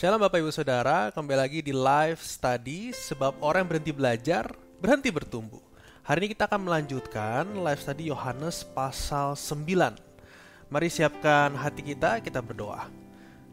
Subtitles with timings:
[0.00, 4.48] Shalom Bapak Ibu Saudara, kembali lagi di live study sebab orang yang berhenti belajar,
[4.80, 5.60] berhenti bertumbuh.
[6.08, 10.72] Hari ini kita akan melanjutkan live study Yohanes pasal 9.
[10.72, 12.88] Mari siapkan hati kita, kita berdoa.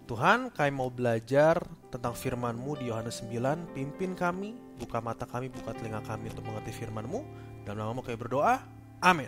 [0.07, 1.60] Tuhan, kami mau belajar
[1.91, 6.71] tentang firman-Mu di Yohanes 9, pimpin kami, buka mata kami, buka telinga kami untuk mengerti
[6.71, 7.27] firman-Mu.
[7.68, 8.64] Dalam namamu kami berdoa,
[9.04, 9.27] amin.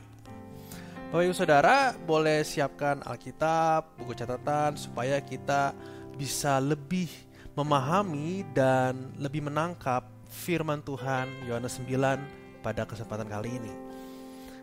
[1.12, 5.76] Bapak Ibu Saudara, boleh siapkan Alkitab, buku catatan, supaya kita
[6.20, 7.08] bisa lebih
[7.56, 13.74] memahami dan lebih menangkap firman Tuhan Yohanes 9 pada kesempatan kali ini.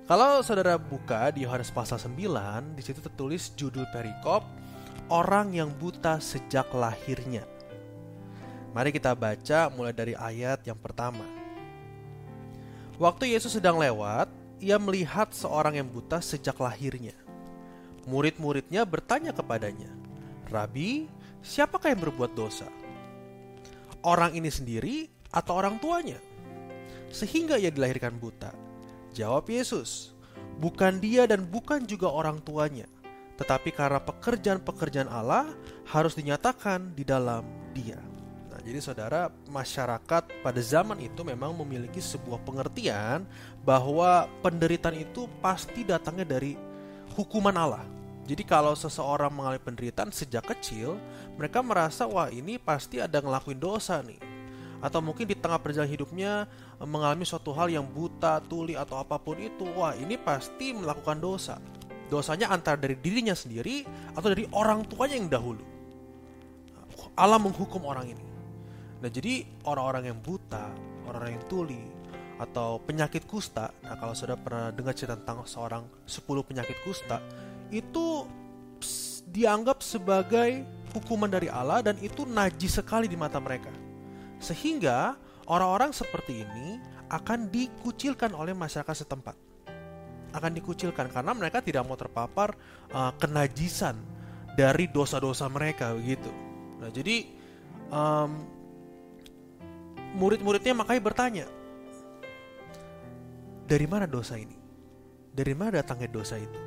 [0.04, 4.44] Kalau saudara buka di Yohanes pasal 9, di situ tertulis judul perikop
[5.10, 7.42] orang yang buta sejak lahirnya.
[8.70, 11.24] Mari kita baca mulai dari ayat yang pertama.
[13.00, 14.28] Waktu Yesus sedang lewat,
[14.60, 17.16] ia melihat seorang yang buta sejak lahirnya.
[18.06, 19.90] Murid-muridnya bertanya kepadanya,
[20.48, 21.10] "Rabi,
[21.46, 22.66] siapakah yang berbuat dosa?
[24.02, 26.18] Orang ini sendiri atau orang tuanya?
[27.14, 28.50] Sehingga ia dilahirkan buta."
[29.14, 30.12] Jawab Yesus,
[30.58, 32.90] "Bukan dia dan bukan juga orang tuanya,
[33.38, 35.54] tetapi karena pekerjaan-pekerjaan Allah
[35.88, 37.96] harus dinyatakan di dalam dia."
[38.52, 43.24] Nah, jadi saudara, masyarakat pada zaman itu memang memiliki sebuah pengertian
[43.64, 46.56] bahwa penderitaan itu pasti datangnya dari
[47.16, 47.84] hukuman Allah.
[48.26, 50.98] Jadi kalau seseorang mengalami penderitaan sejak kecil,
[51.38, 54.18] mereka merasa wah ini pasti ada ngelakuin dosa nih.
[54.82, 56.32] Atau mungkin di tengah perjalanan hidupnya
[56.82, 61.62] mengalami suatu hal yang buta, tuli atau apa pun itu, wah ini pasti melakukan dosa.
[62.10, 63.86] Dosanya antara dari dirinya sendiri
[64.18, 65.62] atau dari orang tuanya yang dahulu.
[67.16, 68.26] Allah menghukum orang ini.
[69.00, 70.66] Nah jadi orang-orang yang buta,
[71.06, 71.82] orang-orang yang tuli,
[72.36, 73.72] atau penyakit kusta.
[73.80, 77.22] Nah kalau sudah pernah dengar cerita tentang seorang 10 penyakit kusta,
[77.70, 78.26] itu
[79.30, 80.64] dianggap sebagai
[80.96, 83.68] hukuman dari Allah dan itu najis sekali di mata mereka.
[84.40, 85.16] Sehingga
[85.48, 86.80] orang-orang seperti ini
[87.12, 89.36] akan dikucilkan oleh masyarakat setempat.
[90.32, 92.56] Akan dikucilkan karena mereka tidak mau terpapar
[92.92, 93.96] uh, kenajisan
[94.56, 96.32] dari dosa-dosa mereka begitu.
[96.80, 97.28] Nah, jadi
[97.92, 98.30] um,
[100.16, 101.46] murid-muridnya makanya bertanya,
[103.68, 104.56] dari mana dosa ini?
[105.36, 106.65] Dari mana datangnya dosa itu?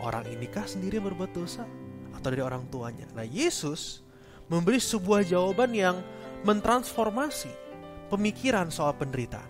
[0.00, 1.68] Orang inikah sendiri berbuat dosa?
[2.16, 3.04] Atau dari orang tuanya?
[3.12, 4.00] Nah Yesus
[4.50, 6.00] memberi sebuah jawaban yang
[6.42, 7.52] mentransformasi
[8.10, 9.46] pemikiran soal penderitaan.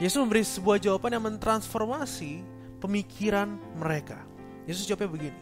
[0.00, 2.42] Yesus memberi sebuah jawaban yang mentransformasi
[2.82, 4.18] pemikiran mereka.
[4.66, 5.40] Yesus jawabnya begini,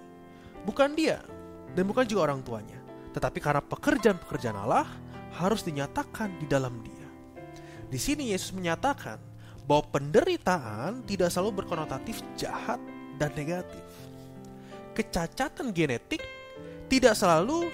[0.68, 1.24] bukan dia
[1.72, 2.76] dan bukan juga orang tuanya,
[3.16, 4.88] tetapi karena pekerjaan-pekerjaan Allah
[5.38, 7.08] harus dinyatakan di dalam dia.
[7.88, 9.16] Di sini Yesus menyatakan
[9.64, 12.78] bahwa penderitaan tidak selalu berkonotatif jahat
[13.16, 13.82] dan negatif.
[14.96, 16.22] Kecacatan genetik
[16.90, 17.70] tidak selalu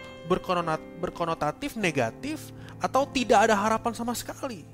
[1.01, 4.67] berkonotatif negatif atau tidak ada harapan sama sekali.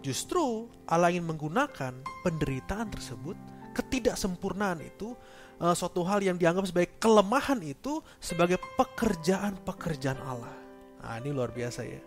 [0.00, 1.92] Justru Allah ingin menggunakan
[2.24, 3.36] penderitaan tersebut,
[3.76, 5.12] ketidaksempurnaan itu,
[5.60, 10.54] uh, suatu hal yang dianggap sebagai kelemahan itu sebagai pekerjaan-pekerjaan Allah.
[11.02, 12.00] Nah, ini luar biasa ya.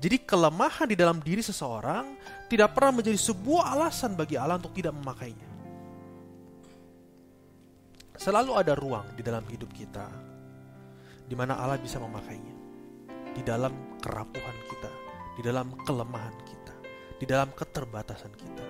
[0.00, 2.16] Jadi kelemahan di dalam diri seseorang
[2.48, 5.49] tidak pernah menjadi sebuah alasan bagi Allah untuk tidak memakainya.
[8.20, 10.04] Selalu ada ruang di dalam hidup kita
[11.24, 12.52] di mana Allah bisa memakainya.
[13.32, 14.92] Di dalam kerapuhan kita,
[15.38, 16.74] di dalam kelemahan kita,
[17.16, 18.66] di dalam keterbatasan kita.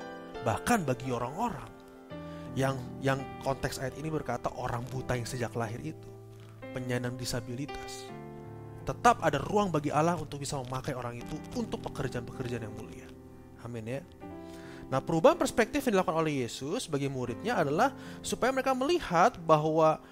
[0.46, 1.66] Bahkan bagi orang-orang
[2.54, 6.10] yang yang konteks ayat ini berkata orang buta yang sejak lahir itu,
[6.70, 8.06] penyandang disabilitas.
[8.86, 13.10] Tetap ada ruang bagi Allah untuk bisa memakai orang itu untuk pekerjaan-pekerjaan yang mulia.
[13.66, 14.00] Amin ya.
[14.90, 17.94] Nah, perubahan perspektif yang dilakukan oleh Yesus bagi muridnya adalah
[18.26, 20.02] supaya mereka melihat bahwa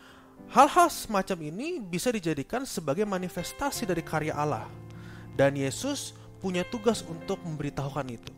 [0.55, 4.71] hal-hal semacam ini bisa dijadikan sebagai manifestasi dari karya Allah.
[5.35, 8.31] Dan Yesus punya tugas untuk memberitahukan itu.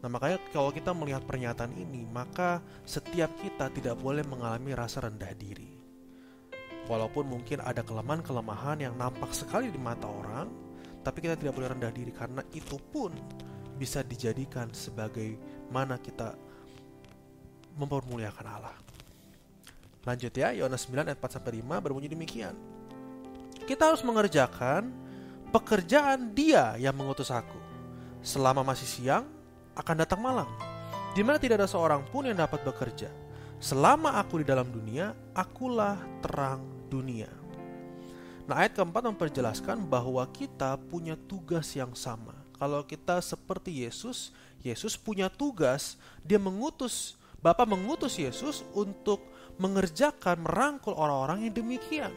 [0.00, 5.36] Nah, makanya kalau kita melihat pernyataan ini, maka setiap kita tidak boleh mengalami rasa rendah
[5.36, 5.76] diri.
[6.88, 10.48] Walaupun mungkin ada kelemahan-kelemahan yang nampak sekali di mata orang,
[11.04, 13.12] tapi kita tidak boleh rendah diri karena itu pun
[13.80, 15.40] bisa dijadikan sebagai
[15.72, 16.36] mana kita
[17.80, 18.76] mempermuliakan Allah.
[20.04, 22.52] Lanjut ya, Yohanes 9 ayat 4 sampai 5 berbunyi demikian.
[23.64, 24.92] Kita harus mengerjakan
[25.48, 27.56] pekerjaan Dia yang mengutus aku.
[28.20, 29.24] Selama masih siang,
[29.72, 30.48] akan datang malam,
[31.16, 33.08] di mana tidak ada seorang pun yang dapat bekerja.
[33.60, 36.60] Selama aku di dalam dunia, akulah terang
[36.92, 37.28] dunia.
[38.44, 44.92] Nah, ayat keempat memperjelaskan bahwa kita punya tugas yang sama kalau kita seperti Yesus, Yesus
[45.00, 49.24] punya tugas, dia mengutus, Bapa mengutus Yesus untuk
[49.56, 52.12] mengerjakan, merangkul orang-orang yang demikian.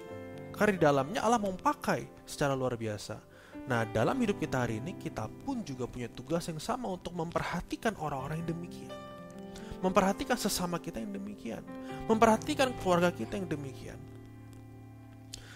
[0.52, 3.24] Karena di dalamnya Allah mau pakai secara luar biasa.
[3.72, 7.96] Nah, dalam hidup kita hari ini, kita pun juga punya tugas yang sama untuk memperhatikan
[7.96, 8.92] orang-orang yang demikian.
[9.80, 11.64] Memperhatikan sesama kita yang demikian.
[12.12, 13.96] Memperhatikan keluarga kita yang demikian.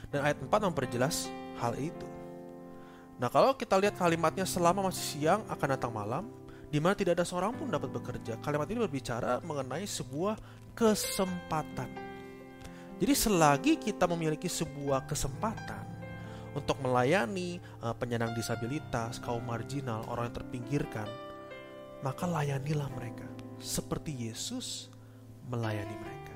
[0.08, 1.28] Dan ayat 4 memperjelas
[1.60, 2.17] hal itu.
[3.18, 6.30] Nah, kalau kita lihat kalimatnya selama masih siang akan datang malam,
[6.70, 8.38] di mana tidak ada seorang pun dapat bekerja.
[8.46, 10.38] Kalimat ini berbicara mengenai sebuah
[10.78, 11.90] kesempatan.
[12.98, 15.86] Jadi selagi kita memiliki sebuah kesempatan
[16.54, 21.10] untuk melayani uh, penyandang disabilitas, kaum marginal, orang yang terpinggirkan,
[22.02, 23.26] maka layanilah mereka
[23.58, 24.90] seperti Yesus
[25.50, 26.36] melayani mereka.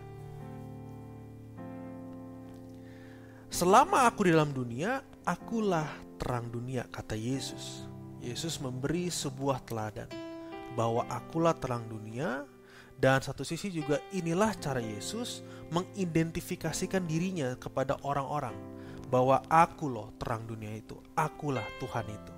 [3.52, 5.90] Selama aku di dalam dunia, akulah
[6.22, 7.90] terang dunia, kata Yesus.
[8.22, 10.06] Yesus memberi sebuah teladan
[10.78, 12.46] bahwa akulah terang dunia
[13.02, 15.42] dan satu sisi juga inilah cara Yesus
[15.74, 18.54] mengidentifikasikan dirinya kepada orang-orang
[19.10, 22.34] bahwa aku loh terang dunia itu, akulah Tuhan itu.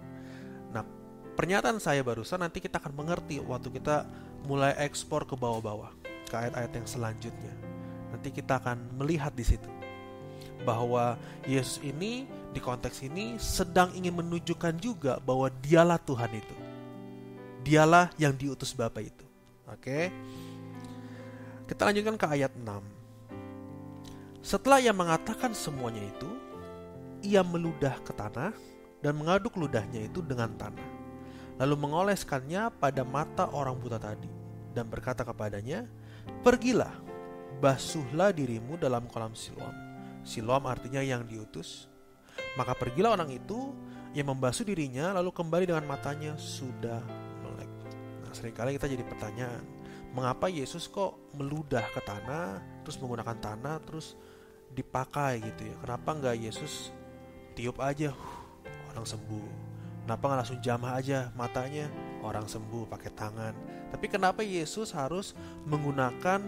[0.72, 0.88] Nah,
[1.36, 4.08] pernyataan saya barusan nanti kita akan mengerti waktu kita
[4.48, 5.92] mulai ekspor ke bawah-bawah
[6.32, 7.54] ke ayat-ayat yang selanjutnya.
[8.16, 9.68] Nanti kita akan melihat di situ
[10.64, 16.56] bahwa Yesus ini di konteks ini sedang ingin menunjukkan juga bahwa dialah Tuhan itu.
[17.66, 19.26] Dialah yang diutus Bapa itu.
[19.66, 20.14] Oke.
[21.66, 22.70] Kita lanjutkan ke ayat 6.
[24.44, 26.30] Setelah ia mengatakan semuanya itu,
[27.24, 28.52] ia meludah ke tanah
[29.00, 30.84] dan mengaduk ludahnya itu dengan tanah.
[31.58, 34.28] Lalu mengoleskannya pada mata orang buta tadi
[34.76, 35.88] dan berkata kepadanya,
[36.44, 36.92] "Pergilah,
[37.64, 39.74] basuhlah dirimu dalam kolam Siloam."
[40.28, 41.93] Siloam artinya yang diutus
[42.54, 43.74] maka pergilah orang itu
[44.14, 47.02] yang membasuh dirinya lalu kembali dengan matanya sudah
[47.42, 47.70] melek.
[48.22, 49.66] Nah, sering kali kita jadi pertanyaan,
[50.14, 54.14] mengapa Yesus kok meludah ke tanah, terus menggunakan tanah, terus
[54.70, 55.76] dipakai gitu ya?
[55.82, 56.94] Kenapa nggak Yesus
[57.58, 58.38] tiup aja, huh,
[58.94, 59.50] orang sembuh?
[60.06, 61.90] Kenapa nggak langsung jamah aja matanya,
[62.22, 63.54] orang sembuh pakai tangan?
[63.90, 65.34] Tapi kenapa Yesus harus
[65.66, 66.42] menggunakan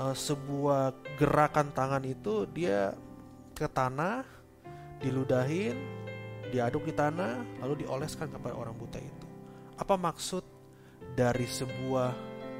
[0.00, 2.96] uh, sebuah gerakan tangan itu dia
[3.52, 4.39] ke tanah
[5.00, 5.76] diludahin,
[6.52, 9.26] diaduk di tanah, lalu dioleskan kepada orang buta itu.
[9.80, 10.44] Apa maksud
[11.16, 12.12] dari sebuah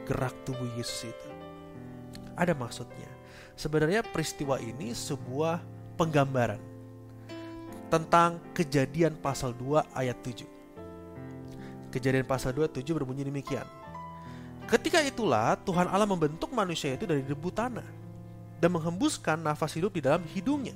[0.08, 1.28] gerak tubuh Yesus itu?
[2.34, 3.08] Ada maksudnya.
[3.60, 5.60] Sebenarnya peristiwa ini sebuah
[6.00, 6.60] penggambaran
[7.92, 10.48] tentang kejadian pasal 2 ayat 7.
[11.93, 13.69] Kejadian pasal 2 7 berbunyi demikian.
[14.64, 17.84] Ketika itulah Tuhan Allah membentuk manusia itu dari debu tanah
[18.62, 20.72] dan menghembuskan nafas hidup di dalam hidungnya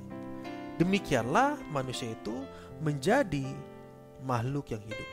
[0.74, 2.34] Demikianlah manusia itu
[2.82, 3.46] menjadi
[4.26, 5.10] makhluk yang hidup.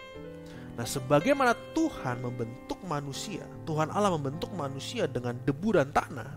[0.80, 6.32] Nah, sebagaimana Tuhan membentuk manusia, Tuhan Allah membentuk manusia dengan debu dan tanah,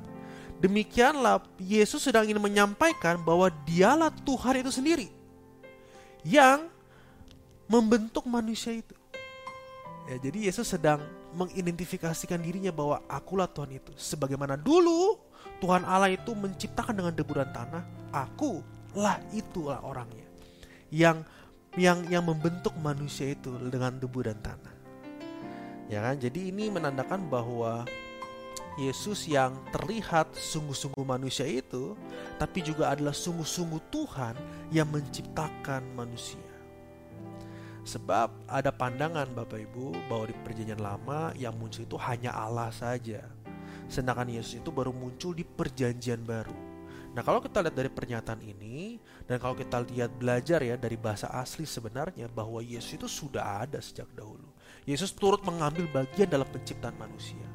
[0.61, 5.09] demikianlah Yesus sedang ingin menyampaikan bahwa Dialah Tuhan itu sendiri
[6.27, 6.69] yang
[7.71, 8.93] membentuk manusia itu.
[10.05, 11.01] Ya, jadi Yesus sedang
[11.33, 13.97] mengidentifikasikan dirinya bahwa akulah Tuhan itu.
[13.97, 15.17] Sebagaimana dulu
[15.65, 17.83] Tuhan Allah itu menciptakan dengan debu dan tanah,
[18.13, 20.25] aku lah itulah orangnya
[20.95, 21.27] yang
[21.75, 24.75] yang yang membentuk manusia itu dengan debu dan tanah.
[25.91, 26.17] Ya kan?
[26.17, 27.83] Jadi ini menandakan bahwa
[28.75, 31.95] Yesus yang terlihat sungguh-sungguh manusia itu,
[32.39, 34.35] tapi juga adalah sungguh-sungguh Tuhan
[34.75, 36.43] yang menciptakan manusia.
[37.85, 43.23] Sebab ada pandangan Bapak Ibu bahwa di perjanjian lama yang muncul itu hanya Allah saja.
[43.87, 46.74] Sedangkan Yesus itu baru muncul di perjanjian baru.
[47.15, 48.99] Nah, kalau kita lihat dari pernyataan ini
[49.31, 53.79] dan kalau kita lihat belajar ya dari bahasa asli sebenarnya bahwa Yesus itu sudah ada
[53.79, 54.51] sejak dahulu.
[54.83, 57.47] Yesus turut mengambil bagian dalam penciptaan manusia.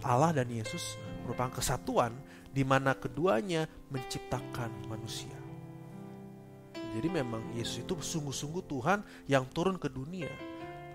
[0.00, 2.16] Allah dan Yesus merupakan kesatuan
[2.48, 5.36] di mana keduanya menciptakan manusia.
[6.72, 10.32] Jadi memang Yesus itu sungguh-sungguh Tuhan yang turun ke dunia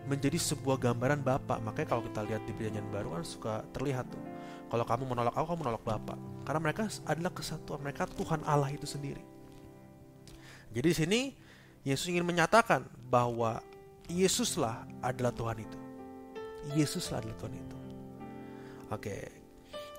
[0.09, 1.61] menjadi sebuah gambaran Bapa.
[1.61, 4.23] Makanya kalau kita lihat di perjanjian baru kan suka terlihat tuh
[4.73, 6.17] kalau kamu menolak aku, kamu menolak Bapa.
[6.49, 9.21] Karena mereka adalah kesatuan, mereka Tuhan Allah itu sendiri.
[10.73, 11.19] Jadi di sini
[11.85, 13.61] Yesus ingin menyatakan bahwa
[14.09, 15.77] Yesuslah adalah Tuhan itu.
[16.73, 17.77] Yesuslah adalah Tuhan itu.
[18.89, 19.29] Oke.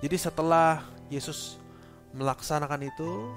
[0.03, 1.55] Jadi setelah Yesus
[2.11, 3.31] melaksanakan itu,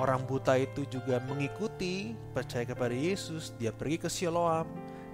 [0.00, 4.64] orang buta itu juga mengikuti, percaya kepada Yesus, dia pergi ke Siloam,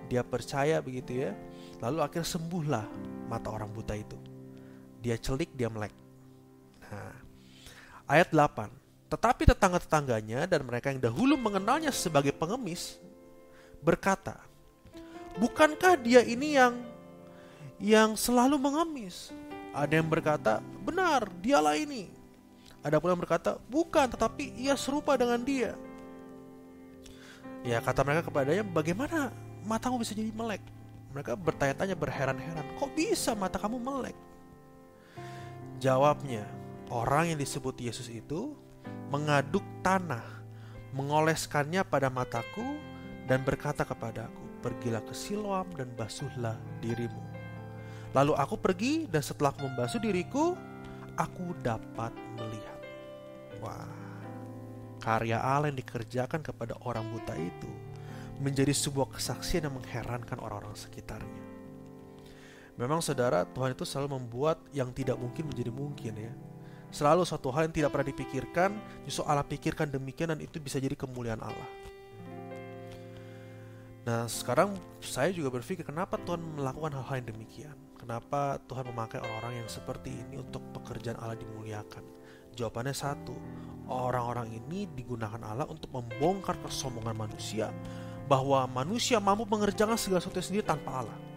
[0.06, 1.34] dia percaya begitu ya.
[1.82, 2.86] Lalu akhirnya sembuhlah
[3.26, 4.27] mata orang buta itu
[4.98, 5.94] dia celik, dia melek.
[6.88, 7.14] Nah,
[8.08, 8.68] ayat 8.
[9.08, 13.00] Tetapi tetangga-tetangganya dan mereka yang dahulu mengenalnya sebagai pengemis
[13.80, 14.36] berkata,
[15.40, 16.76] "Bukankah dia ini yang
[17.80, 19.32] yang selalu mengemis?"
[19.72, 22.10] Ada yang berkata, "Benar, dialah ini."
[22.84, 25.72] Ada pula yang berkata, "Bukan, tetapi ia serupa dengan dia."
[27.66, 29.34] Ya kata mereka kepadanya, bagaimana
[29.66, 30.62] matamu bisa jadi melek?
[31.10, 34.14] Mereka bertanya-tanya berheran-heran, kok bisa mata kamu melek?
[35.78, 36.42] Jawabnya,
[36.90, 38.58] orang yang disebut Yesus itu
[39.14, 40.26] mengaduk tanah,
[40.90, 42.82] mengoleskannya pada mataku,
[43.30, 47.22] dan berkata kepadaku, pergilah ke Siloam dan basuhlah dirimu.
[48.10, 50.58] Lalu aku pergi dan setelah aku membasuh diriku,
[51.14, 52.80] aku dapat melihat.
[53.62, 53.86] Wah,
[54.98, 57.70] karya Allah yang dikerjakan kepada orang buta itu
[58.42, 61.47] menjadi sebuah kesaksian yang mengherankan orang-orang sekitarnya.
[62.78, 66.32] Memang saudara, Tuhan itu selalu membuat yang tidak mungkin menjadi mungkin ya.
[66.94, 68.70] Selalu suatu hal yang tidak pernah dipikirkan,
[69.02, 71.68] justru Allah pikirkan demikian dan itu bisa jadi kemuliaan Allah.
[74.08, 74.72] Nah sekarang
[75.04, 80.16] saya juga berpikir kenapa Tuhan melakukan hal-hal yang demikian Kenapa Tuhan memakai orang-orang yang seperti
[80.16, 82.00] ini untuk pekerjaan Allah dimuliakan
[82.56, 83.36] Jawabannya satu
[83.84, 87.68] Orang-orang ini digunakan Allah untuk membongkar kesombongan manusia
[88.24, 91.27] Bahwa manusia mampu mengerjakan segala sesuatu sendiri tanpa Allah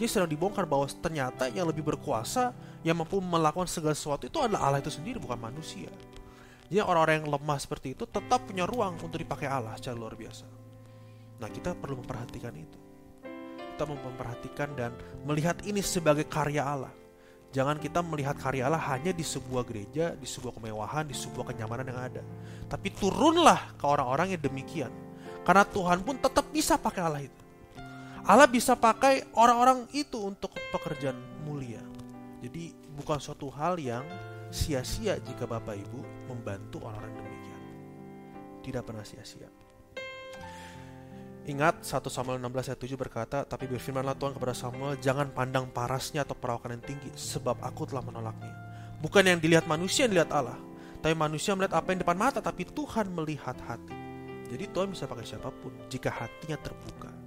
[0.00, 4.72] Jadi sedang dibongkar bahwa ternyata yang lebih berkuasa Yang mampu melakukan segala sesuatu itu adalah
[4.72, 5.92] Allah itu sendiri bukan manusia
[6.72, 10.60] Jadi orang-orang yang lemah seperti itu tetap punya ruang untuk dipakai Allah secara luar biasa
[11.40, 12.78] Nah, kita perlu memperhatikan itu.
[13.74, 14.92] Kita memperhatikan dan
[15.24, 16.92] melihat ini sebagai karya Allah.
[17.50, 21.88] Jangan kita melihat karya Allah hanya di sebuah gereja, di sebuah kemewahan, di sebuah kenyamanan
[21.88, 22.22] yang ada.
[22.68, 24.92] Tapi turunlah ke orang-orang yang demikian.
[25.42, 27.39] Karena Tuhan pun tetap bisa pakai Allah itu.
[28.26, 31.16] Allah bisa pakai orang-orang itu untuk pekerjaan
[31.48, 31.80] mulia.
[32.40, 34.04] Jadi bukan suatu hal yang
[34.52, 37.60] sia-sia jika Bapak Ibu membantu orang-orang demikian.
[38.60, 39.48] Tidak pernah sia-sia.
[41.48, 46.22] Ingat 1 Samuel 16 ayat 7 berkata, Tapi berfirmanlah Tuhan kepada Samuel, Jangan pandang parasnya
[46.22, 48.52] atau perawakan yang tinggi, sebab aku telah menolaknya.
[49.00, 50.60] Bukan yang dilihat manusia yang dilihat Allah,
[51.00, 53.96] tapi manusia melihat apa yang depan mata, tapi Tuhan melihat hati.
[54.52, 57.19] Jadi Tuhan bisa pakai siapa pun, jika hatinya terbuka.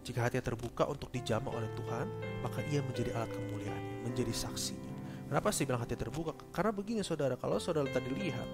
[0.00, 2.06] Jika hatinya terbuka untuk dijamah oleh Tuhan,
[2.40, 4.90] maka ia menjadi alat kemuliaannya, menjadi saksinya.
[5.30, 6.34] Kenapa sih bilang hati terbuka?
[6.50, 8.48] Karena begini saudara, kalau saudara tadi lihat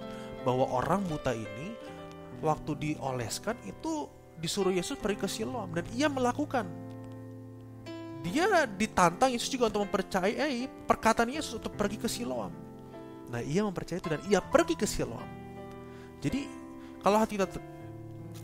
[0.45, 1.73] bahwa orang buta ini
[2.45, 6.69] waktu dioleskan itu disuruh Yesus pergi ke Siloam dan ia melakukan.
[8.21, 12.53] Dia ditantang Yesus juga untuk mempercayai perkataan Yesus untuk pergi ke Siloam.
[13.31, 15.31] Nah, ia mempercayai itu dan ia pergi ke Siloam.
[16.21, 16.45] Jadi,
[17.01, 17.49] kalau hati kita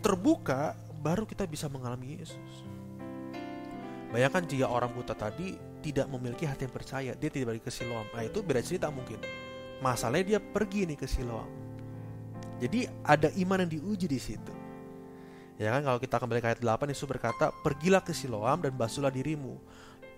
[0.00, 2.71] terbuka, baru kita bisa mengalami Yesus.
[4.12, 8.06] Bayangkan jika orang buta tadi tidak memiliki hati yang percaya, dia tidak pergi ke Siloam.
[8.12, 9.18] Nah, itu beda cerita mungkin.
[9.80, 11.48] Masalahnya dia pergi nih ke Siloam.
[12.60, 14.54] Jadi ada iman yang diuji di situ.
[15.58, 19.10] Ya kan kalau kita kembali ke ayat 8 Yesus berkata, "Pergilah ke Siloam dan basuhlah
[19.10, 19.58] dirimu."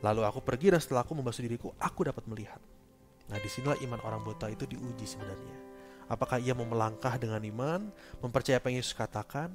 [0.04, 2.60] Lalu aku pergi dan setelah aku membasuh diriku, aku dapat melihat.
[3.32, 5.56] Nah, di sinilah iman orang buta itu diuji sebenarnya.
[6.12, 7.88] Apakah ia mau melangkah dengan iman,
[8.20, 9.48] mempercayai apa yang Yesus katakan,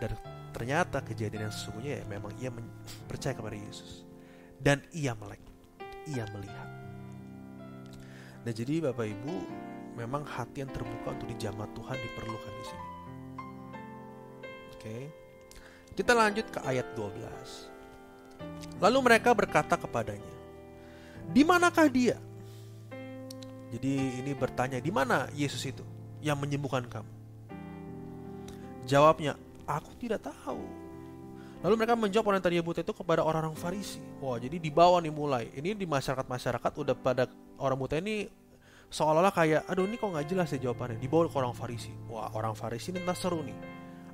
[0.00, 0.16] dan
[0.50, 2.50] ternyata kejadian yang sesungguhnya ya memang ia
[3.06, 4.04] percaya kepada Yesus.
[4.60, 5.40] Dan ia melek,
[6.08, 6.68] ia melihat.
[8.44, 9.34] Nah jadi Bapak Ibu,
[9.96, 12.86] memang hati yang terbuka untuk dijamah Tuhan diperlukan di sini.
[14.76, 14.96] Oke.
[15.92, 17.68] Kita lanjut ke ayat 12.
[18.80, 20.34] Lalu mereka berkata kepadanya,
[21.28, 22.16] "Di manakah dia?"
[23.70, 25.84] Jadi ini bertanya, "Di mana Yesus itu
[26.24, 27.12] yang menyembuhkan kamu?"
[28.88, 29.36] Jawabnya,
[29.78, 30.90] "Aku tidak tahu."
[31.60, 34.00] Lalu mereka menjawab orang tadi buta itu kepada orang-orang Farisi.
[34.24, 35.44] Wah, jadi dibawa nih mulai.
[35.52, 37.28] Ini di masyarakat-masyarakat udah pada
[37.60, 38.32] orang buta ini
[38.88, 40.96] seolah-olah kayak aduh ini kok nggak jelas ya jawabannya?
[40.96, 41.92] Dibawa ke orang Farisi.
[42.08, 43.56] Wah orang Farisi ini seru nih.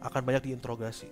[0.03, 1.07] Akan banyak diinterogasi.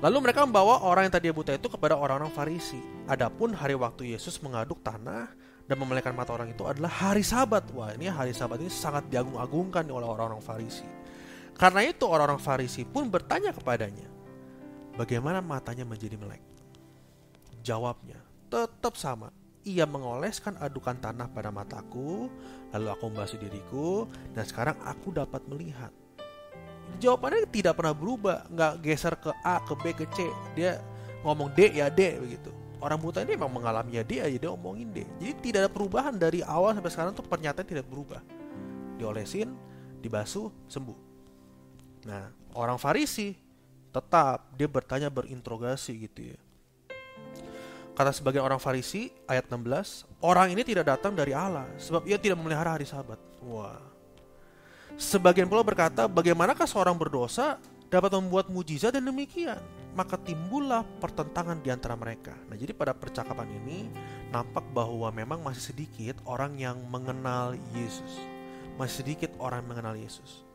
[0.00, 2.80] Lalu mereka membawa orang yang tadi buta itu kepada orang-orang Farisi.
[3.04, 5.28] Adapun hari waktu Yesus mengaduk tanah
[5.68, 7.68] dan memelihara mata orang itu adalah hari sabat.
[7.76, 10.99] Wah ini hari sabat ini sangat diagung-agungkan oleh orang-orang Farisi
[11.60, 14.08] karena itu orang-orang Farisi pun bertanya kepadanya
[14.96, 16.40] bagaimana matanya menjadi melek
[17.60, 18.16] jawabnya
[18.48, 19.28] tetap sama
[19.64, 22.32] ia mengoleskan adukan tanah pada mataku,
[22.72, 25.92] lalu aku membasuh diriku, dan sekarang aku dapat melihat.
[26.98, 30.26] Jawabannya tidak pernah berubah, nggak geser ke A, ke B, ke C.
[30.56, 30.80] Dia
[31.22, 32.50] ngomong D ya D begitu.
[32.80, 35.04] Orang buta ini memang mengalami ya D aja dia ngomongin D.
[35.20, 38.24] Jadi tidak ada perubahan dari awal sampai sekarang tuh pernyataan tidak berubah.
[38.96, 39.52] Diolesin,
[40.00, 41.09] dibasuh, sembuh.
[42.06, 43.36] Nah, orang Farisi
[43.90, 46.38] tetap dia bertanya berinterogasi gitu ya
[48.00, 52.40] Kata sebagian orang Farisi, ayat 16, orang ini tidak datang dari Allah, sebab ia tidak
[52.40, 53.20] memelihara hari sabat.
[53.44, 53.76] Wah.
[54.96, 57.60] Sebagian pula berkata, bagaimanakah seorang berdosa
[57.92, 59.60] dapat membuat mujizat dan demikian?
[59.92, 62.32] Maka timbullah pertentangan di antara mereka.
[62.48, 63.92] Nah, jadi pada percakapan ini
[64.32, 68.16] nampak bahwa memang masih sedikit orang yang mengenal Yesus.
[68.80, 70.48] Masih sedikit orang yang mengenal Yesus.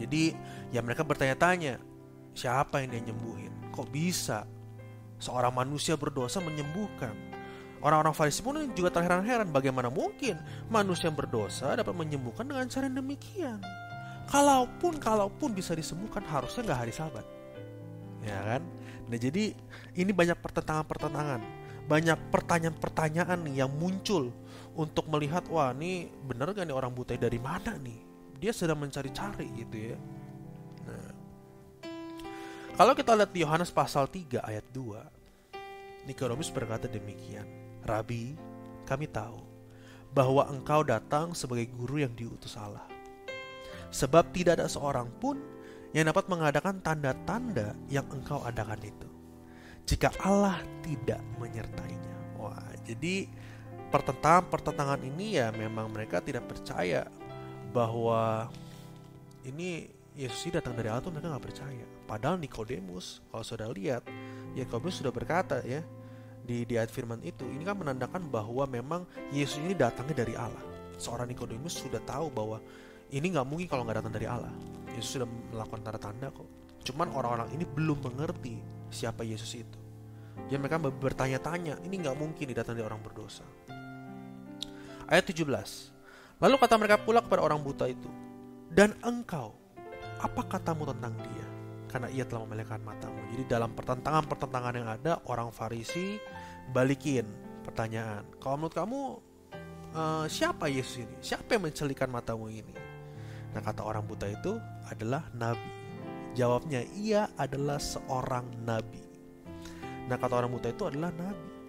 [0.00, 0.34] Jadi
[0.74, 1.78] Ya mereka bertanya-tanya,
[2.34, 3.54] siapa yang dia nyembuhin?
[3.70, 4.42] Kok bisa
[5.22, 7.14] seorang manusia berdosa menyembuhkan?
[7.78, 10.34] Orang-orang Farisi pun juga terheran-heran bagaimana mungkin
[10.66, 13.62] manusia yang berdosa dapat menyembuhkan dengan cara yang demikian.
[14.26, 17.22] Kalaupun kalaupun bisa disembuhkan harusnya nggak hari Sabat,
[18.24, 18.66] ya kan?
[19.06, 19.54] Nah jadi
[19.94, 21.44] ini banyak pertentangan-pertentangan,
[21.86, 24.32] banyak pertanyaan-pertanyaan yang muncul
[24.74, 28.13] untuk melihat wah ini bener gak nih orang buta dari mana nih?
[28.38, 29.98] Dia sedang mencari-cari gitu ya.
[30.84, 31.10] Nah,
[32.74, 37.46] kalau kita lihat di Yohanes pasal 3 ayat 2, Nikodemus berkata demikian.
[37.84, 38.36] Rabi,
[38.88, 39.40] kami tahu
[40.14, 42.84] bahwa engkau datang sebagai guru yang diutus Allah.
[43.94, 45.38] Sebab tidak ada seorang pun
[45.94, 49.08] yang dapat mengadakan tanda-tanda yang engkau adakan itu.
[49.86, 52.16] Jika Allah tidak menyertainya.
[52.40, 53.30] Wah, jadi
[53.94, 57.06] pertentangan-pertentangan ini ya memang mereka tidak percaya
[57.74, 58.46] bahwa
[59.42, 61.84] ini Yesus datang dari Allah mereka nggak percaya.
[62.06, 64.06] Padahal Nikodemus, kalau sudah lihat,
[64.54, 65.82] ya Nikodemus sudah berkata ya,
[66.46, 69.02] di, di ayat firman itu ini kan menandakan bahwa memang
[69.34, 70.62] Yesus ini datangnya dari Allah.
[71.02, 72.62] Seorang Nikodemus sudah tahu bahwa
[73.10, 74.54] ini nggak mungkin kalau nggak datang dari Allah.
[74.94, 76.46] Yesus sudah melakukan tanda-tanda kok.
[76.86, 78.54] Cuman orang-orang ini belum mengerti
[78.94, 79.78] siapa Yesus itu.
[80.46, 83.42] Ya mereka bertanya-tanya ini nggak mungkin didatang dari orang berdosa.
[85.10, 85.93] Ayat 17
[86.44, 88.12] lalu kata mereka pula kepada orang buta itu
[88.68, 89.56] dan engkau
[90.20, 91.46] apa katamu tentang dia
[91.94, 93.22] karena ia telah memelihkan matamu.
[93.30, 96.18] Jadi dalam pertentangan-pertentangan yang ada, orang Farisi
[96.74, 97.22] balikin
[97.62, 98.26] pertanyaan.
[98.42, 99.00] Kalau menurut kamu
[99.94, 101.14] uh, siapa Yesus ini?
[101.22, 102.74] Siapa yang mencelikan matamu ini?
[103.54, 104.58] Nah kata orang buta itu
[104.90, 105.70] adalah nabi.
[106.34, 109.06] Jawabnya ia adalah seorang nabi.
[110.10, 111.63] Nah kata orang buta itu adalah nabi.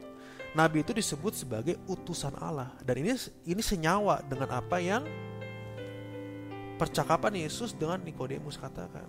[0.55, 2.71] Nabi itu disebut sebagai utusan Allah.
[2.79, 3.11] Dan ini
[3.43, 5.03] ini senyawa dengan apa yang
[6.79, 9.07] percakapan Yesus dengan Nikodemus katakan.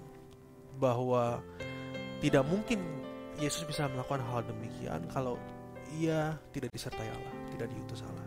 [0.77, 1.41] Bahwa
[2.19, 2.83] tidak mungkin
[3.39, 5.39] Yesus bisa melakukan hal demikian kalau
[5.95, 8.27] ia tidak disertai Allah, tidak diutus Allah.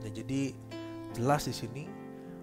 [0.00, 0.56] Nah, jadi
[1.12, 1.84] jelas di sini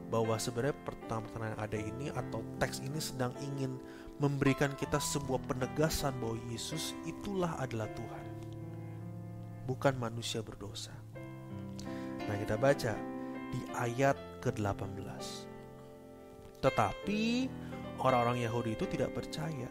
[0.07, 3.75] bahwa sebenarnya pertanyaan yang ada ini atau teks ini sedang ingin
[4.23, 8.25] memberikan kita sebuah penegasan bahwa Yesus itulah adalah Tuhan,
[9.67, 10.95] bukan manusia berdosa.
[12.23, 12.95] Nah, kita baca
[13.51, 15.23] di ayat ke-18.
[16.63, 17.23] Tetapi
[17.97, 19.65] Orang-orang Yahudi itu tidak percaya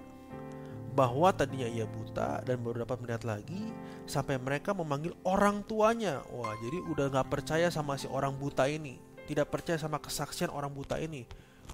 [0.96, 3.70] bahwa tadinya ia buta dan baru dapat melihat lagi
[4.08, 6.24] sampai mereka memanggil orang tuanya.
[6.34, 8.98] Wah, jadi udah nggak percaya sama si orang buta ini,
[9.30, 11.22] tidak percaya sama kesaksian orang buta ini.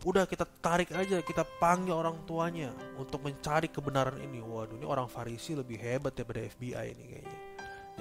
[0.02, 4.42] Udah kita tarik aja, kita panggil orang tuanya untuk mencari kebenaran ini.
[4.42, 7.38] Waduh, ini orang Farisi lebih hebat daripada FBI ini kayaknya.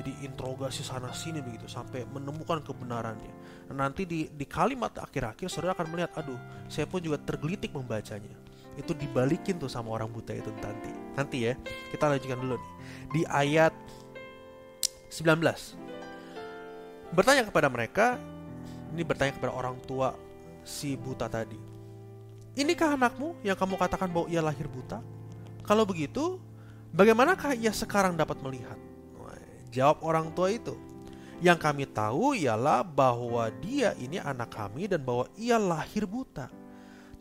[0.01, 3.29] Jadi interogasi sana sini begitu sampai menemukan kebenarannya.
[3.69, 8.33] Nah, nanti di, di kalimat akhir-akhir saudara akan melihat, aduh, saya pun juga tergelitik membacanya.
[8.73, 10.89] Itu dibalikin tuh sama orang buta itu nanti.
[11.13, 11.53] Nanti ya,
[11.93, 12.73] kita lanjutkan dulu nih.
[13.13, 13.77] Di ayat
[15.13, 15.37] 19.
[17.13, 18.17] Bertanya kepada mereka,
[18.97, 20.17] ini bertanya kepada orang tua
[20.65, 21.61] si buta tadi.
[22.57, 24.97] Inikah anakmu yang kamu katakan bahwa ia lahir buta?
[25.61, 26.41] Kalau begitu,
[26.89, 28.81] bagaimanakah ia sekarang dapat melihat?
[29.71, 30.75] Jawab orang tua itu.
[31.41, 36.51] Yang kami tahu ialah bahwa dia ini anak kami dan bahwa ia lahir buta.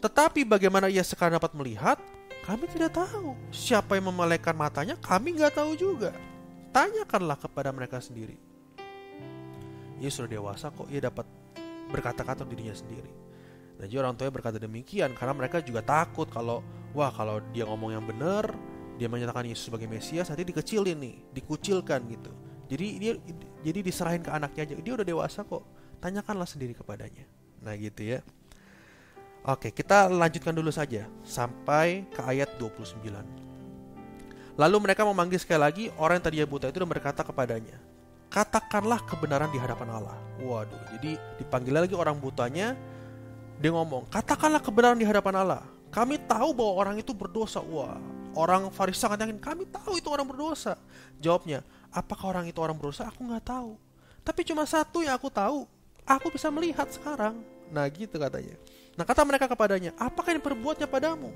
[0.02, 1.96] Tetapi bagaimana ia sekarang dapat melihat,
[2.44, 3.32] kami tidak tahu.
[3.48, 6.12] Siapa yang memelekkan matanya, kami nggak tahu juga.
[6.74, 8.36] Tanyakanlah kepada mereka sendiri.
[10.00, 11.24] Ia sudah dewasa kok, ia dapat
[11.92, 13.12] berkata-kata dirinya sendiri.
[13.80, 16.60] Dan juga orang tuanya berkata demikian karena mereka juga takut kalau
[16.92, 18.52] wah kalau dia ngomong yang benar,
[19.00, 22.32] dia menyatakan Yesus sebagai Mesias nanti dikecilin nih dikucilkan gitu
[22.68, 23.12] jadi dia
[23.64, 25.64] jadi diserahin ke anaknya aja dia udah dewasa kok
[26.04, 27.24] tanyakanlah sendiri kepadanya
[27.64, 28.20] nah gitu ya
[29.40, 33.08] Oke, kita lanjutkan dulu saja sampai ke ayat 29.
[34.60, 37.80] Lalu mereka memanggil sekali lagi orang yang tadinya buta itu dan berkata kepadanya,
[38.28, 40.20] Katakanlah kebenaran di hadapan Allah.
[40.44, 42.76] Waduh, jadi dipanggil lagi orang butanya,
[43.56, 45.64] dia ngomong, Katakanlah kebenaran di hadapan Allah.
[45.88, 47.64] Kami tahu bahwa orang itu berdosa.
[47.64, 47.96] Wah,
[48.32, 50.78] Orang Farisi sangat yakin, kami tahu itu orang berdosa.
[51.18, 53.10] Jawabnya, apakah orang itu orang berdosa?
[53.10, 53.74] Aku nggak tahu.
[54.22, 55.66] Tapi cuma satu yang aku tahu,
[56.06, 57.42] aku bisa melihat sekarang.
[57.70, 58.54] Nah gitu katanya.
[58.94, 61.34] Nah kata mereka kepadanya, apakah yang perbuatnya padamu?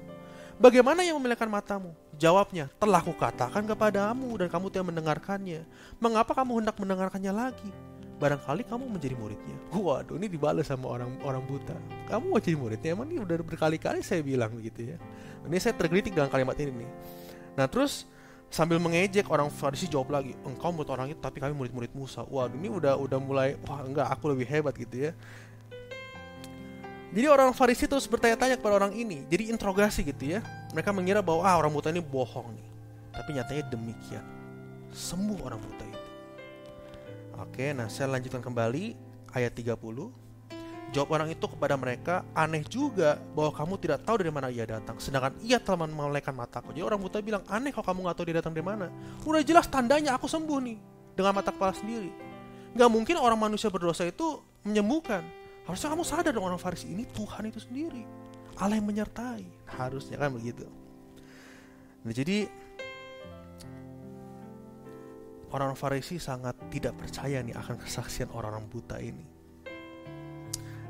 [0.54, 1.90] Bagaimana yang memilihkan matamu?
[2.14, 5.66] Jawabnya, telah kukatakan kepadamu dan kamu tidak mendengarkannya.
[5.98, 7.70] Mengapa kamu hendak mendengarkannya lagi?
[8.14, 9.56] Barangkali kamu menjadi muridnya.
[9.74, 11.74] Waduh, ini dibalas sama orang orang buta.
[12.06, 12.94] Kamu mau jadi muridnya?
[12.94, 14.96] Emang ini udah berkali-kali saya bilang begitu ya.
[15.44, 16.90] Ini saya tergelitik dengan kalimat ini nih.
[17.58, 18.06] Nah terus
[18.54, 22.22] sambil mengejek orang Farisi jawab lagi, engkau murid orang itu tapi kami murid-murid Musa.
[22.22, 25.12] Waduh ini udah udah mulai wah enggak aku lebih hebat gitu ya.
[27.14, 30.40] Jadi orang Farisi terus bertanya-tanya kepada orang ini, jadi interogasi gitu ya.
[30.74, 32.66] Mereka mengira bahwa ah orang buta ini bohong nih.
[33.14, 34.24] Tapi nyatanya demikian.
[34.90, 36.03] Sembuh orang buta itu.
[37.42, 38.94] Oke, nah saya lanjutkan kembali
[39.34, 39.74] ayat 30.
[40.94, 44.94] Jawab orang itu kepada mereka, aneh juga bahwa kamu tidak tahu dari mana ia datang,
[45.02, 46.70] sedangkan ia telah memelekkan mataku.
[46.70, 48.86] Jadi orang buta bilang, aneh kalau kamu nggak tahu dia datang dari mana.
[49.26, 50.78] Udah jelas tandanya aku sembuh nih,
[51.18, 52.14] dengan mata kepala sendiri.
[52.74, 55.22] Gak mungkin orang manusia berdosa itu menyembuhkan.
[55.66, 58.02] Harusnya kamu sadar dong orang Farisi ini Tuhan itu sendiri.
[58.58, 59.46] Allah yang menyertai.
[59.66, 60.66] Harusnya kan begitu.
[62.04, 62.46] Nah, jadi
[65.54, 69.22] orang Farisi sangat tidak percaya nih akan kesaksian orang-orang buta ini.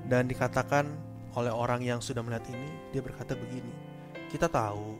[0.09, 0.89] Dan dikatakan
[1.37, 3.73] oleh orang yang sudah melihat ini, dia berkata begini,
[4.33, 4.97] kita tahu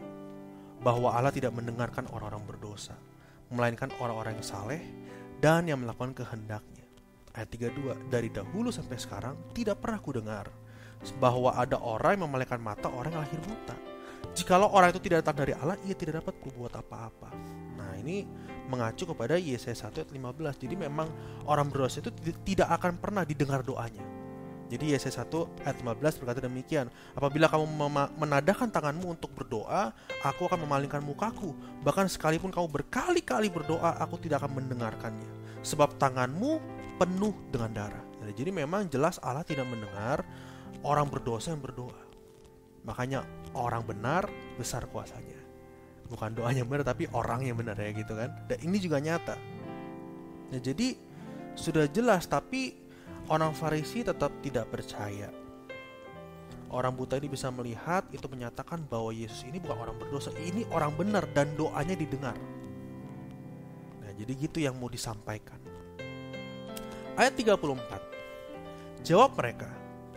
[0.85, 2.93] bahwa Allah tidak mendengarkan orang-orang berdosa,
[3.49, 4.81] melainkan orang-orang yang saleh
[5.41, 6.85] dan yang melakukan kehendaknya
[7.35, 10.47] ayat 32 dari dahulu sampai sekarang tidak pernah ku dengar
[11.19, 13.77] bahwa ada orang yang memelekkan mata orang yang lahir buta.
[14.33, 17.29] Jikalau orang itu tidak datang dari Allah, ia tidak dapat berbuat apa-apa.
[18.05, 18.29] Nah, ini
[18.69, 20.61] mengacu kepada Yesaya 1 ayat 15.
[20.61, 21.09] Jadi memang
[21.49, 22.13] orang berdosa itu
[22.45, 24.05] tidak akan pernah didengar doanya.
[24.69, 27.65] Jadi Yesaya 1 ayat 15 berkata demikian, apabila kamu
[28.21, 31.57] menadahkan tanganmu untuk berdoa, aku akan memalingkan mukaku.
[31.81, 35.61] Bahkan sekalipun kamu berkali-kali berdoa, aku tidak akan mendengarkannya.
[35.65, 36.61] Sebab tanganmu
[37.01, 38.05] penuh dengan darah.
[38.25, 40.25] Jadi memang jelas Allah tidak mendengar
[40.81, 42.01] orang berdosa yang berdoa.
[42.89, 45.44] Makanya orang benar besar kuasanya.
[46.09, 48.31] Bukan doanya benar tapi orang yang benar ya gitu kan.
[48.49, 49.37] Dan ini juga nyata.
[50.53, 50.95] Nah, jadi
[51.55, 52.77] sudah jelas tapi
[53.33, 55.33] orang Farisi tetap tidak percaya.
[56.75, 60.91] Orang buta ini bisa melihat itu menyatakan bahwa Yesus ini bukan orang berdosa, ini orang
[60.99, 62.35] benar dan doanya didengar.
[64.03, 65.57] Nah, jadi gitu yang mau disampaikan.
[67.15, 69.07] Ayat 34.
[69.07, 69.71] Jawab mereka,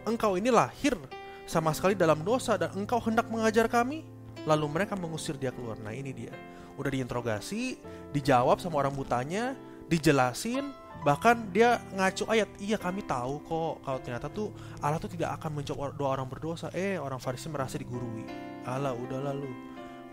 [0.09, 0.97] engkau ini lahir
[1.45, 4.16] sama sekali dalam dosa dan engkau hendak mengajar kami?
[4.47, 5.75] Lalu mereka mengusir dia keluar.
[5.83, 6.31] Nah ini dia.
[6.79, 7.75] Udah diinterogasi,
[8.15, 9.59] dijawab sama orang butanya,
[9.91, 10.71] dijelasin,
[11.03, 14.49] bahkan dia ngacu ayat iya kami tahu kok kalau ternyata tuh
[14.81, 16.71] Allah tuh tidak akan menjawab doa orang berdosa.
[16.71, 18.23] Eh orang Farisi merasa digurui.
[18.63, 19.51] Allah udah lalu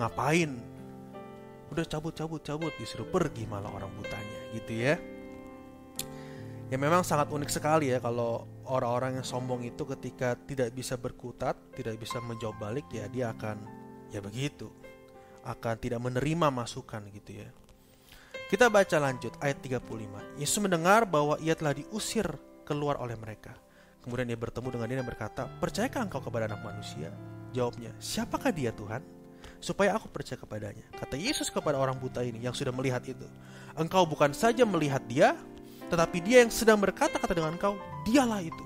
[0.03, 0.51] ngapain?
[1.71, 2.73] Udah cabut cabut cabut.
[2.75, 4.99] Disuruh pergi malah orang butanya gitu ya.
[6.73, 11.61] Ya memang sangat unik sekali ya kalau orang-orang yang sombong itu ketika tidak bisa berkutat,
[11.77, 13.84] tidak bisa menjawab balik ya dia akan
[14.15, 14.71] ya begitu.
[15.43, 17.51] Akan tidak menerima masukan gitu ya.
[18.49, 20.39] Kita baca lanjut ayat 35.
[20.39, 22.25] Yesus mendengar bahwa ia telah diusir
[22.63, 23.53] keluar oleh mereka.
[24.05, 27.09] Kemudian ia bertemu dengan dia dan berkata, Percayakah engkau kepada anak manusia?
[27.57, 29.01] Jawabnya, Siapakah dia Tuhan?
[29.59, 30.85] Supaya aku percaya kepadanya.
[30.93, 33.25] Kata Yesus kepada orang buta ini yang sudah melihat itu.
[33.81, 35.33] Engkau bukan saja melihat dia,
[35.89, 38.65] tetapi dia yang sedang berkata-kata dengan kau, dialah itu.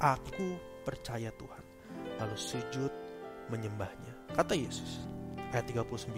[0.00, 1.64] Aku percaya Tuhan.
[2.24, 2.92] Lalu sujud
[3.52, 4.09] menyembahnya.
[4.34, 5.02] Kata Yesus.
[5.50, 6.14] Ayat 39.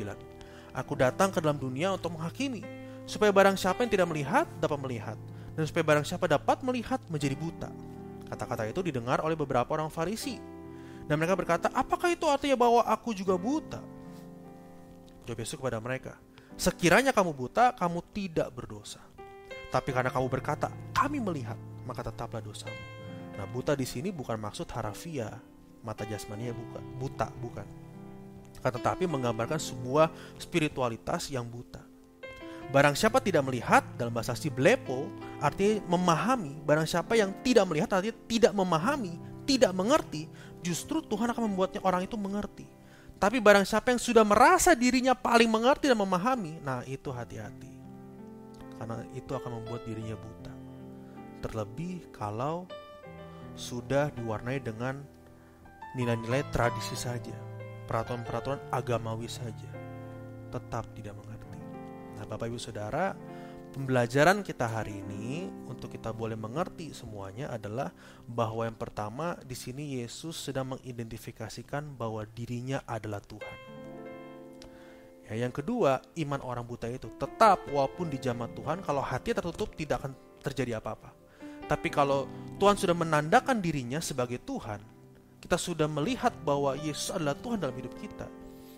[0.73, 2.65] Aku datang ke dalam dunia untuk menghakimi.
[3.05, 5.19] Supaya barang siapa yang tidak melihat, dapat melihat.
[5.53, 7.71] Dan supaya barang siapa dapat melihat, menjadi buta.
[8.33, 10.41] Kata-kata itu didengar oleh beberapa orang Farisi.
[11.05, 13.83] Dan mereka berkata, apakah itu artinya bahwa aku juga buta?
[15.29, 16.17] Jawab Yesus kepada mereka,
[16.57, 19.03] sekiranya kamu buta, kamu tidak berdosa.
[19.69, 22.77] Tapi karena kamu berkata, kami melihat, maka tetaplah dosamu.
[23.37, 25.41] Nah, buta di sini bukan maksud harafiah,
[25.83, 27.82] mata jasmania bukan, buta bukan.
[28.63, 31.83] Tetapi menggambarkan sebuah spiritualitas yang buta.
[32.71, 35.11] Barang siapa tidak melihat dalam bahasa si blepo
[35.43, 36.63] artinya memahami.
[36.63, 40.31] Barang siapa yang tidak melihat artinya tidak memahami, tidak mengerti.
[40.63, 42.65] Justru Tuhan akan membuatnya orang itu mengerti.
[43.19, 47.73] Tapi barang siapa yang sudah merasa dirinya paling mengerti dan memahami, nah itu hati-hati
[48.83, 50.55] karena itu akan membuat dirinya buta.
[51.39, 52.67] Terlebih kalau
[53.55, 54.99] sudah diwarnai dengan
[55.95, 57.31] nilai-nilai tradisi saja,
[57.93, 59.69] peraturan-peraturan agamawi saja,
[60.49, 61.61] tetap tidak mengerti.
[62.17, 63.13] Nah, Bapak Ibu Saudara,
[63.77, 67.93] pembelajaran kita hari ini untuk kita boleh mengerti semuanya adalah
[68.25, 73.59] bahwa yang pertama di sini Yesus sedang mengidentifikasikan bahwa dirinya adalah Tuhan.
[75.29, 79.69] Ya, yang kedua, iman orang buta itu tetap walaupun di zaman Tuhan kalau hati tertutup
[79.77, 81.13] tidak akan terjadi apa-apa.
[81.69, 82.25] Tapi kalau
[82.57, 84.92] Tuhan sudah menandakan dirinya sebagai Tuhan,
[85.43, 88.31] kita sudah melihat bahwa Yesus adalah Tuhan dalam hidup kita.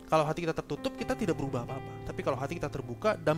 [0.09, 2.09] Kalau hati kita tertutup, kita tidak berubah apa-apa.
[2.09, 3.37] Tapi kalau hati kita terbuka dan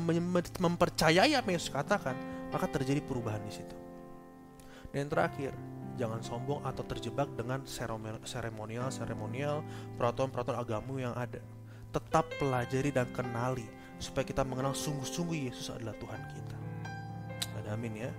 [0.59, 2.15] mempercayai apa yang Yesus katakan,
[2.55, 3.75] maka terjadi perubahan di situ.
[4.95, 5.51] Dan yang terakhir,
[5.99, 9.67] jangan sombong atau terjebak dengan seremonial-seremonial
[9.99, 11.43] peraturan-peraturan agamu yang ada
[11.97, 13.65] tetap pelajari dan kenali
[13.97, 16.57] supaya kita mengenal sungguh-sungguh Yesus adalah Tuhan kita.
[17.63, 18.11] Ada amin ya.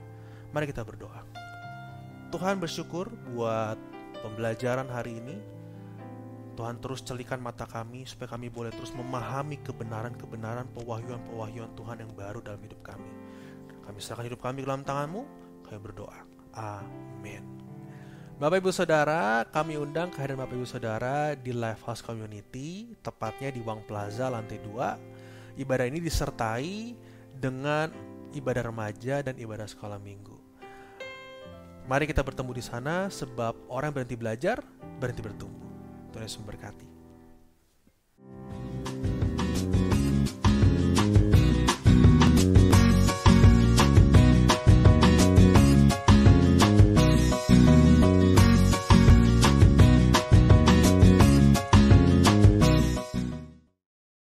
[0.49, 1.21] Mari kita berdoa.
[2.33, 3.77] Tuhan bersyukur buat
[4.21, 5.37] pembelajaran hari ini.
[6.57, 12.41] Tuhan terus celikan mata kami supaya kami boleh terus memahami kebenaran-kebenaran pewahyuan-pewahyuan Tuhan yang baru
[12.41, 13.11] dalam hidup kami.
[13.85, 15.21] Kami serahkan hidup kami dalam tanganmu,
[15.69, 16.17] kami berdoa.
[16.57, 17.45] Amin.
[18.37, 23.65] Bapak Ibu Saudara, kami undang kehadiran Bapak Ibu Saudara di Live House Community, tepatnya di
[23.65, 25.57] Wang Plaza lantai 2.
[25.57, 26.93] Ibadah ini disertai
[27.33, 27.89] dengan
[28.37, 30.36] ibadah remaja dan ibadah sekolah minggu.
[31.87, 34.59] Mari kita bertemu di sana sebab orang berhenti belajar,
[34.99, 35.71] berhenti bertumbuh.
[36.11, 36.96] Tuhan Yesus memberkati.